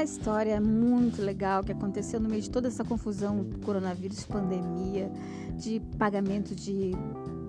aquela 0.00 0.04
história 0.04 0.60
muito 0.60 1.20
legal 1.20 1.62
que 1.62 1.72
aconteceu 1.72 2.18
no 2.18 2.28
meio 2.28 2.40
de 2.40 2.50
toda 2.50 2.68
essa 2.68 2.84
confusão 2.84 3.44
coronavírus, 3.64 4.24
pandemia, 4.24 5.10
de 5.56 5.80
pagamento 5.98 6.54
de 6.54 6.92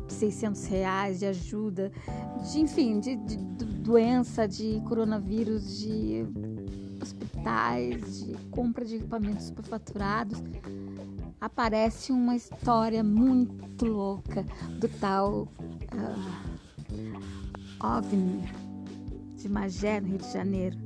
600 0.10 0.66
reais 0.66 1.20
de 1.20 1.26
ajuda, 1.26 1.92
de 2.52 2.60
enfim, 2.60 3.00
de, 3.00 3.16
de, 3.16 3.38
de 3.38 3.66
doença, 3.66 4.48
de 4.48 4.82
coronavírus, 4.88 5.80
de 5.80 6.26
hospitais, 7.02 8.26
de 8.26 8.34
compra 8.50 8.84
de 8.84 8.98
equipamentos 8.98 9.46
superfaturados, 9.46 10.44
aparece 11.40 12.12
uma 12.12 12.36
história 12.36 13.04
muito 13.04 13.86
louca 13.86 14.46
do 14.78 14.90
tal 15.00 15.48
uh, 15.94 16.18
OVNI 17.82 18.44
de 19.38 19.50
Magé, 19.50 20.02
no 20.02 20.10
Rio 20.10 20.18
de 20.18 20.32
Janeiro, 20.32 20.78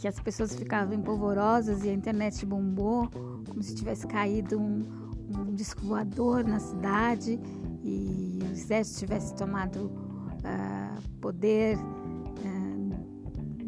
que 0.00 0.08
as 0.08 0.18
pessoas 0.18 0.54
ficavam 0.54 0.94
empolvorosas 0.94 1.84
e 1.84 1.90
a 1.90 1.92
internet 1.92 2.46
bombou, 2.46 3.06
como 3.46 3.62
se 3.62 3.74
tivesse 3.74 4.06
caído 4.06 4.58
um, 4.58 4.82
um 5.28 5.54
disco 5.54 5.82
voador 5.82 6.42
na 6.42 6.58
cidade 6.58 7.38
e 7.84 8.38
o 8.42 8.50
exército 8.50 9.00
tivesse 9.00 9.34
tomado 9.34 9.76
uh, 9.86 11.08
poder 11.20 11.76
uh, 11.76 12.94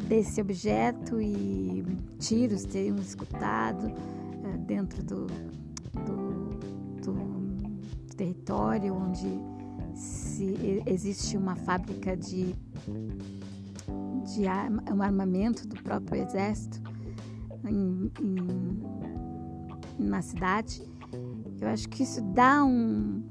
desse 0.07 0.41
objeto 0.41 1.21
e 1.21 1.85
tiros 2.17 2.65
teriam 2.65 2.97
escutado 2.97 3.85
uh, 3.85 4.57
dentro 4.65 5.03
do, 5.03 5.27
do, 6.03 6.49
do, 7.03 7.33
território 8.17 8.95
onde 8.95 9.27
se, 9.95 10.81
existe 10.87 11.37
uma 11.37 11.55
fábrica 11.55 12.17
de, 12.17 12.55
de 14.23 14.47
arma, 14.47 14.83
um 14.91 15.01
armamento 15.01 15.67
do 15.67 15.81
próprio 15.81 16.21
exército 16.21 16.81
em, 17.65 18.11
em, 18.21 18.83
na 19.99 20.21
cidade. 20.21 20.83
Eu 21.59 21.67
acho 21.69 21.87
que 21.89 22.03
isso 22.03 22.21
dá 22.33 22.63
um, 22.63 23.23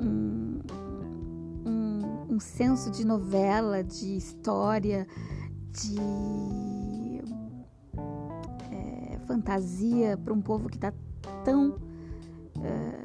um, 0.00 0.60
um, 1.66 2.34
um 2.34 2.40
senso 2.40 2.90
de 2.90 3.06
novela, 3.06 3.82
de 3.84 4.16
história, 4.16 5.06
de 5.70 5.98
é, 8.70 9.18
fantasia 9.26 10.16
para 10.16 10.32
um 10.32 10.40
povo 10.40 10.68
que 10.68 10.76
está 10.76 10.92
tão 11.44 11.76
é, 12.62 13.02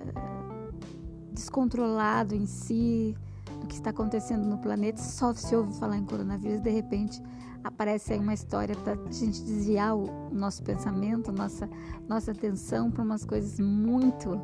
descontrolado 1.31 2.33
em 2.33 2.45
si, 2.45 3.15
do 3.59 3.67
que 3.67 3.75
está 3.75 3.89
acontecendo 3.89 4.45
no 4.45 4.57
planeta. 4.57 5.01
Só 5.01 5.33
se 5.33 5.55
ouve 5.55 5.77
falar 5.79 5.97
em 5.97 6.05
coronavírus, 6.05 6.61
de 6.61 6.69
repente 6.69 7.21
aparece 7.63 8.13
aí 8.13 8.19
uma 8.19 8.33
história 8.33 8.75
para 8.75 8.93
a 8.93 9.11
gente 9.11 9.41
desviar 9.43 9.95
o 9.95 10.29
nosso 10.31 10.63
pensamento, 10.63 11.31
nossa, 11.31 11.69
nossa 12.07 12.31
atenção 12.31 12.89
para 12.89 13.03
umas 13.03 13.25
coisas 13.25 13.59
muito 13.59 14.41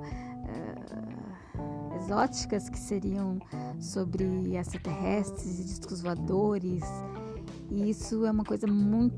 exóticas 2.04 2.70
que 2.70 2.78
seriam 2.78 3.40
sobre 3.80 4.56
extraterrestres 4.58 5.60
e 5.60 5.64
discos 5.64 6.02
voadores. 6.02 6.84
E 7.70 7.90
isso 7.90 8.26
é 8.26 8.32
uma 8.32 8.44
coisa 8.44 8.68
muito 8.68 9.16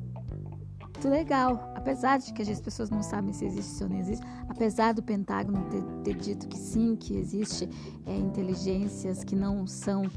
legal, 1.03 1.73
apesar 1.85 2.17
de 2.17 2.33
que 2.33 2.41
as 2.41 2.59
pessoas 2.59 2.89
não 2.89 3.03
sabem 3.03 3.31
se 3.31 3.45
existe 3.45 3.83
ou 3.83 3.87
não 3.87 3.99
existe, 3.99 4.25
apesar 4.49 4.91
do 4.91 5.03
Pentágono 5.03 5.63
ter, 5.69 5.83
ter 6.03 6.15
dito 6.15 6.47
que 6.47 6.57
sim, 6.57 6.95
que 6.95 7.15
existe 7.15 7.69
é, 8.07 8.17
inteligências 8.17 9.23
que 9.23 9.35
não 9.35 9.67
são 9.67 10.09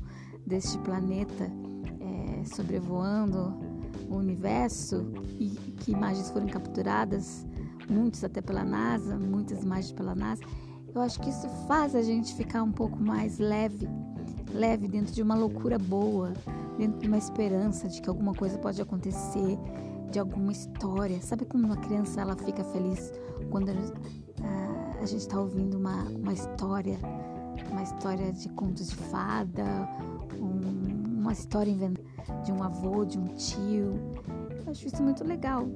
deste 0.47 0.79
planeta 0.79 1.53
é, 2.01 2.45
sobrevoando 2.47 3.55
o 4.09 4.17
universo 4.17 5.13
e 5.39 5.51
que 5.77 5.93
imagens 5.93 6.31
foram 6.31 6.47
capturadas, 6.47 7.47
muitas 7.87 8.25
até 8.25 8.41
pela 8.41 8.65
NASA, 8.65 9.19
muitas 9.19 9.63
imagens 9.63 9.93
pela 9.93 10.15
NASA. 10.15 10.41
Eu 10.95 11.03
acho 11.03 11.21
que 11.21 11.29
isso 11.29 11.47
faz 11.67 11.95
a 11.95 12.01
gente 12.01 12.35
ficar 12.35 12.63
um 12.63 12.73
pouco 12.73 12.99
mais 12.99 13.39
leve, 13.39 13.87
leve 14.55 14.89
dentro 14.89 15.13
de 15.13 15.21
uma 15.21 15.35
loucura 15.35 15.79
boa, 15.79 16.33
dentro 16.79 16.99
de 16.99 17.09
uma 17.09 17.19
esperança 17.19 17.89
de 17.89 18.01
que 18.01 18.09
alguma 18.09 18.33
coisa 18.33 18.57
pode 18.57 18.81
acontecer, 18.81 19.59
de 20.11 20.19
alguma 20.19 20.53
história. 20.53 21.21
Sabe 21.21 21.45
como 21.45 21.65
uma 21.65 21.77
criança 21.77 22.21
ela 22.21 22.37
fica 22.37 22.65
feliz 22.65 23.13
quando 23.51 23.71
a, 23.71 25.01
a, 25.01 25.07
gente 25.07 25.21
está 25.21 25.41
ouvindo 25.41 25.79
uma, 25.79 26.05
uma 26.05 26.33
história, 26.33 26.99
uma 27.71 27.83
história 27.83 28.33
de 28.33 28.49
contos 28.51 28.89
de 28.89 28.97
fada, 28.97 29.65
um, 30.39 31.21
uma 31.21 31.33
história 31.33 31.75
de 32.45 32.53
um 32.53 32.63
avô, 32.63 33.05
de 33.05 33.19
um 33.19 33.29
tio. 33.29 33.99
Eu 34.65 34.71
acho 34.71 34.87
isso 34.87 35.03
muito 35.03 35.25
legal. 35.25 35.67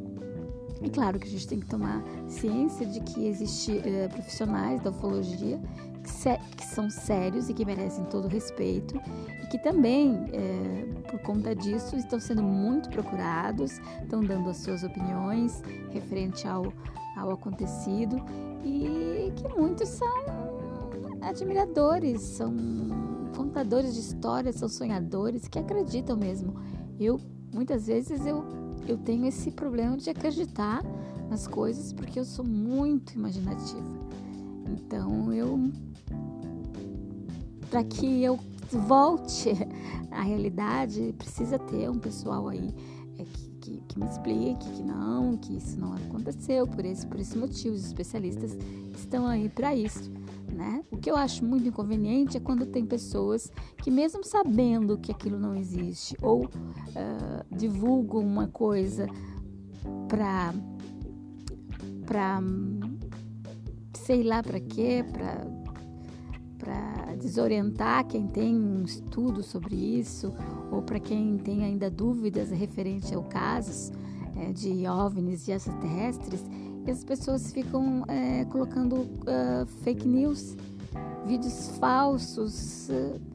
E 0.82 0.91
claro 0.91 1.19
que 1.19 1.26
a 1.26 1.31
gente 1.31 1.47
tem 1.47 1.60
que 1.60 1.66
tomar 1.66 2.03
ciência 2.26 2.84
de 2.84 3.00
que 3.00 3.26
existem 3.26 3.81
é, 3.84 4.09
profissionais 4.09 4.81
da 4.82 4.91
ufologia 4.91 5.60
que, 6.03 6.56
que, 6.56 6.65
são 6.65 6.91
sérios 6.91 7.48
e 7.48 7.54
que 7.54 7.65
merecem 7.65 8.04
todo 8.06 8.25
o 8.25 8.28
respeito 8.28 9.00
e 9.43 9.47
que 9.47 9.59
também, 9.59 10.26
é, 10.32 11.03
por 11.09 11.20
conta 11.20 11.54
disso, 11.54 11.97
estão 11.97 12.19
sendo 12.19 12.43
muito 12.43 12.88
procurados, 12.91 13.81
estão 14.03 14.20
dando 14.20 14.50
as 14.50 14.56
suas 14.59 14.82
opiniões 14.82 15.62
referente 15.91 16.48
ao, 16.48 16.72
ao 17.16 17.31
acontecido 17.31 18.16
e 18.64 19.32
que 19.37 19.49
muitos 19.56 19.88
são 19.88 20.12
admiradores, 21.20 22.20
são 22.20 22.53
contadores 23.37 23.94
de 23.94 24.00
histórias, 24.00 24.56
são 24.56 24.69
sonhadores 24.69 25.47
que 25.49 25.59
acreditam 25.59 26.16
mesmo. 26.16 26.54
Eu, 26.99 27.20
muitas 27.52 27.86
vezes, 27.86 28.26
eu 28.26 28.44
eu 28.86 28.98
tenho 28.98 29.26
esse 29.26 29.50
problema 29.50 29.96
de 29.96 30.10
acreditar 30.10 30.82
nas 31.30 31.46
coisas 31.46 31.92
porque 31.92 32.18
eu 32.18 32.24
sou 32.24 32.44
muito 32.44 33.14
imaginativa. 33.14 33.86
Então 34.68 35.32
eu 35.32 35.70
para 37.70 37.82
que 37.84 38.22
eu 38.22 38.38
volte 38.70 39.50
à 40.10 40.22
realidade, 40.22 41.14
precisa 41.16 41.58
ter 41.58 41.88
um 41.88 41.98
pessoal 41.98 42.48
aí 42.48 42.74
é, 43.18 43.24
que, 43.24 43.48
que, 43.60 43.82
que, 43.88 43.98
me 43.98 44.06
explique 44.06 44.70
que 44.72 44.82
não, 44.82 45.38
que 45.38 45.56
isso 45.56 45.78
não 45.80 45.94
aconteceu 45.94 46.66
por 46.66 46.84
esse, 46.84 47.06
por 47.06 47.19
esse 47.19 47.38
motivo. 47.38 47.74
Os 47.74 47.86
especialistas 47.86 48.56
estão 48.94 49.26
aí 49.26 49.48
para 49.48 49.74
isso 49.74 50.10
né? 50.52 50.84
O 50.90 50.96
que 50.96 51.10
eu 51.10 51.16
acho 51.16 51.44
muito 51.44 51.66
inconveniente 51.66 52.36
é 52.36 52.40
quando 52.40 52.66
tem 52.66 52.84
pessoas 52.84 53.50
que, 53.78 53.90
mesmo 53.90 54.24
sabendo 54.24 54.98
que 54.98 55.10
aquilo 55.10 55.38
não 55.38 55.54
existe, 55.54 56.16
ou 56.20 56.44
uh, 56.44 57.56
divulgam 57.56 58.20
uma 58.20 58.46
coisa 58.48 59.06
para 60.08 60.54
para 62.06 62.40
sei 63.94 64.22
lá 64.22 64.42
para 64.42 64.60
quê, 64.60 65.04
para 65.12 65.46
para 66.58 67.16
desorientar 67.16 68.06
quem 68.06 68.28
tem 68.28 68.54
um 68.54 68.84
estudo 68.84 69.42
sobre 69.42 69.74
isso 69.74 70.32
ou 70.70 70.80
para 70.80 71.00
quem 71.00 71.36
tem 71.36 71.64
ainda 71.64 71.90
dúvidas 71.90 72.50
referente 72.50 73.12
ao 73.12 73.24
casos 73.24 73.90
é, 74.36 74.52
de 74.52 74.86
OVNIs 74.86 75.48
e 75.48 75.52
extraterrestres, 75.52 76.40
as 76.91 77.04
pessoas 77.04 77.53
ficam 77.53 78.04
é, 78.09 78.44
colocando 78.47 78.97
uh, 78.97 79.66
fake 79.82 80.06
news, 80.06 80.56
vídeos 81.26 81.76
falsos. 81.78 82.88
Uh, 82.88 83.31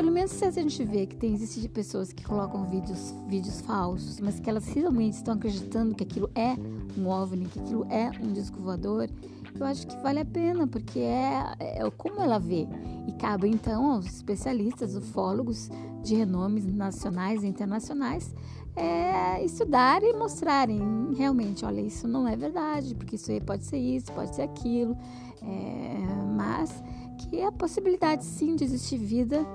pelo 0.00 0.12
menos 0.12 0.30
se 0.30 0.46
a 0.46 0.50
gente 0.50 0.82
vê 0.82 1.04
que 1.04 1.14
tem 1.14 1.34
existe 1.34 1.68
pessoas 1.68 2.10
que 2.10 2.24
colocam 2.24 2.64
vídeos, 2.64 3.14
vídeos 3.28 3.60
falsos, 3.60 4.18
mas 4.18 4.40
que 4.40 4.48
elas 4.48 4.66
realmente 4.66 5.12
estão 5.12 5.34
acreditando 5.34 5.94
que 5.94 6.02
aquilo 6.02 6.30
é 6.34 6.56
um 6.98 7.06
OVNI, 7.06 7.44
que 7.44 7.60
aquilo 7.60 7.86
é 7.90 8.10
um 8.18 8.32
disco 8.32 8.58
voador, 8.62 9.10
eu 9.54 9.66
acho 9.66 9.86
que 9.86 9.94
vale 9.98 10.20
a 10.20 10.24
pena, 10.24 10.66
porque 10.66 11.00
é, 11.00 11.54
é 11.58 11.90
como 11.98 12.18
ela 12.18 12.38
vê. 12.38 12.66
E 13.06 13.12
cabe 13.12 13.46
então 13.48 13.92
aos 13.92 14.06
especialistas, 14.06 14.96
ufólogos 14.96 15.68
de 16.02 16.14
renomes 16.14 16.64
nacionais 16.64 17.42
e 17.42 17.46
internacionais, 17.46 18.34
é, 18.74 19.44
estudarem 19.44 20.12
e 20.12 20.16
mostrarem 20.16 21.12
realmente, 21.14 21.62
olha, 21.62 21.82
isso 21.82 22.08
não 22.08 22.26
é 22.26 22.34
verdade, 22.34 22.94
porque 22.94 23.16
isso 23.16 23.30
aí 23.30 23.38
pode 23.38 23.66
ser 23.66 23.76
isso, 23.76 24.10
pode 24.12 24.34
ser 24.34 24.42
aquilo, 24.42 24.96
é, 25.42 25.98
mas 26.34 26.82
que 27.18 27.42
a 27.42 27.52
possibilidade 27.52 28.24
sim 28.24 28.56
de 28.56 28.64
existir 28.64 28.96
vida 28.96 29.46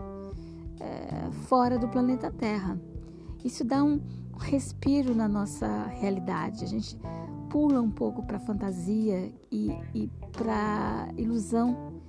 é, 0.80 1.31
fora 1.48 1.77
do 1.77 1.88
planeta 1.88 2.31
Terra. 2.31 2.80
Isso 3.44 3.63
dá 3.63 3.83
um 3.83 4.01
respiro 4.39 5.16
na 5.16 5.27
nossa 5.27 5.86
realidade. 5.88 6.63
A 6.63 6.68
gente 6.68 6.98
pula 7.50 7.81
um 7.81 7.92
pouco 7.92 8.24
para 8.24 8.38
a 8.38 8.39
fantasia 8.39 9.31
e, 9.51 9.72
e 9.94 10.10
para 10.31 11.07
ilusão, 11.18 12.01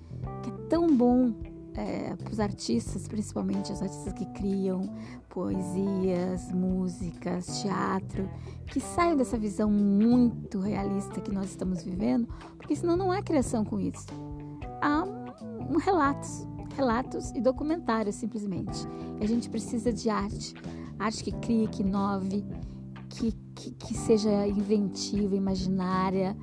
que 0.42 0.50
é 0.50 0.68
tão 0.68 0.96
bom 0.96 1.32
é, 1.74 2.16
para 2.16 2.32
os 2.32 2.40
artistas, 2.40 3.06
principalmente 3.06 3.70
os 3.70 3.82
artistas 3.82 4.12
que 4.14 4.24
criam 4.26 4.88
poesias, 5.28 6.50
músicas, 6.50 7.60
teatro, 7.60 8.28
que 8.66 8.80
saiam 8.80 9.16
dessa 9.16 9.36
visão 9.36 9.70
muito 9.70 10.58
realista 10.58 11.20
que 11.20 11.30
nós 11.30 11.50
estamos 11.50 11.82
vivendo, 11.82 12.26
porque 12.56 12.74
senão 12.74 12.96
não 12.96 13.12
há 13.12 13.22
criação 13.22 13.64
com 13.64 13.78
isso. 13.78 14.06
Há 14.80 15.04
um, 15.04 15.74
um 15.74 15.78
relatos, 15.78 16.46
relatos 16.76 17.30
e 17.32 17.40
documentários 17.40 18.16
simplesmente. 18.16 18.86
E 19.20 19.24
a 19.24 19.26
gente 19.26 19.48
precisa 19.48 19.92
de 19.92 20.10
arte, 20.10 20.54
arte 20.98 21.24
que 21.24 21.32
crie, 21.32 21.68
que 21.68 21.82
inove, 21.82 22.44
que 23.08 23.32
que, 23.56 23.70
que 23.72 23.94
seja 23.94 24.46
inventiva, 24.46 25.34
imaginária. 25.34 26.36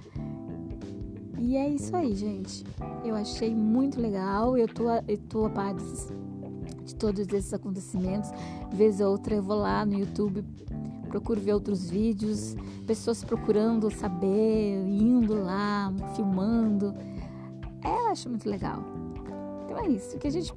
E 1.40 1.56
é 1.56 1.70
isso 1.70 1.96
aí, 1.96 2.16
gente. 2.16 2.66
Eu 3.06 3.16
achei 3.16 3.56
muito 3.56 4.02
legal. 4.02 4.58
Eu 4.58 4.68
tô, 4.68 4.90
eu 5.08 5.18
tô 5.30 5.46
a 5.46 5.50
par 5.50 5.76
de 5.76 6.96
todos 6.96 7.28
esses 7.32 7.54
acontecimentos. 7.54 8.32
Vez 8.72 9.00
ou 9.00 9.12
outra 9.12 9.36
eu 9.36 9.44
vou 9.44 9.58
lá 9.58 9.86
no 9.86 9.94
YouTube, 9.94 10.44
procuro 11.08 11.40
ver 11.40 11.54
outros 11.54 11.90
vídeos, 11.90 12.56
pessoas 12.88 13.24
procurando 13.24 13.92
saber, 13.92 14.84
indo 14.88 15.36
lá, 15.36 15.94
filmando. 16.16 16.94
É, 17.84 17.90
eu 17.90 18.08
acho 18.08 18.30
muito 18.30 18.50
legal. 18.50 18.84
Então 19.64 19.80
é 19.80 19.88
isso, 19.88 20.18
que 20.18 20.28
a 20.28 20.32
gente 20.32 20.54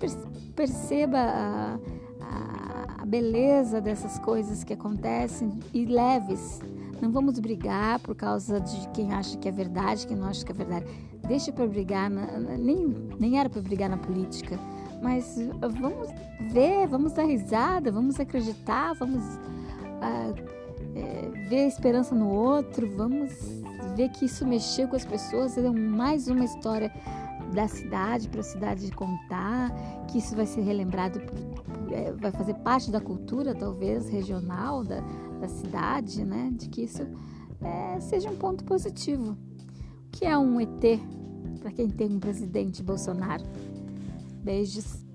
perceba 0.55 1.19
a, 1.19 1.79
a, 2.21 3.07
beleza 3.07 3.81
dessas 3.81 4.19
coisas 4.19 4.65
que 4.65 4.73
acontecem 4.73 5.59
e 5.73 5.85
leves. 5.85 6.61
Não 7.01 7.13
vamos 7.13 7.39
brigar 7.39 8.01
por 8.01 8.15
causa 8.15 8.61
de 8.61 8.89
quem 8.89 9.13
acha 9.13 9.37
que 9.37 9.49
é 9.49 9.53
verdade, 9.53 10.07
quem 10.07 10.17
não 10.17 10.27
acha 10.27 10.45
que 10.45 10.51
é 10.51 10.55
verdade. 10.55 10.87
Deixa 11.27 11.53
para 11.53 11.67
brigar, 11.67 12.11
na, 12.11 12.27
nem, 12.57 12.87
nem 13.19 13.39
era 13.39 13.49
para 13.49 13.61
brigar 13.61 13.89
na 13.89 13.97
política, 13.97 14.59
mas 15.03 15.39
vamos 15.61 16.09
ver, 16.53 16.87
vamos 16.89 17.13
dar 17.13 17.25
risada, 17.25 17.93
vamos 17.93 18.19
acreditar, 18.19 18.95
vamos 18.95 19.23
uh, 19.23 20.35
é, 20.95 21.49
ver 21.49 21.65
a 21.65 21.67
esperança 21.67 22.15
no 22.15 22.29
outro, 22.29 22.89
vamos 22.97 23.33
ver 23.95 24.09
que 24.11 24.25
isso 24.25 24.47
mexeu 24.47 24.89
com 24.89 24.97
as 24.97 25.05
pessoas, 25.05 25.57
é 25.57 25.71
mais 25.71 26.29
uma 26.29 26.45
história 26.45 26.93
da 27.53 27.69
cidade 27.69 28.29
para 28.29 28.41
a 28.41 28.45
cidade 28.45 28.91
contar, 28.93 29.71
que 30.09 30.19
isso 30.19 30.35
vai 30.35 30.47
ser 30.47 30.63
relembrado, 30.63 31.21
é, 31.91 32.13
vai 32.13 32.33
fazer 32.33 32.55
parte 32.55 32.91
da 32.91 33.01
cultura, 33.01 33.55
talvez, 33.55 34.09
regional 34.09 34.85
da, 34.85 35.01
da 35.41 35.49
cidade, 35.49 36.25
né? 36.25 36.51
De 36.53 36.69
que 36.69 36.83
isso 36.83 37.07
é, 37.61 38.01
seja 38.01 38.31
um 38.31 38.37
ponto 38.37 38.65
positivo. 38.65 39.37
O 40.07 40.11
que 40.11 40.25
é 40.25 40.37
um 40.37 40.61
ET 40.61 41.01
para 41.61 41.71
quem 41.73 41.89
tem 41.89 42.17
um 42.17 42.21
presidente 42.21 42.83
Bolsonaro? 42.83 43.45
Beijos. 44.43 45.06